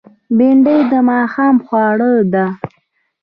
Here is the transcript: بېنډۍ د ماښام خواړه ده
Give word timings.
بېنډۍ 0.37 0.79
د 0.91 0.93
ماښام 1.09 1.55
خواړه 1.65 2.11
ده 2.33 2.45